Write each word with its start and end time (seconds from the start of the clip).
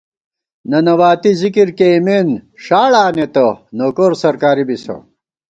ننواتی 0.69 1.31
ذکر 1.41 1.69
کېئیمېن 1.77 2.27
ݭاڑ 2.63 2.91
آنېتہ 3.05 3.47
نوکور 3.77 4.11
سرکاری 4.21 4.63
بِسہ 4.67 4.95